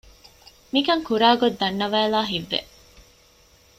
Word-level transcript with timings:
މިކަން 0.73 1.03
ކުރާގޮތް 1.07 1.57
ދަންނަވައިލާ 1.61 2.19
ހިތްވެ 2.31 2.59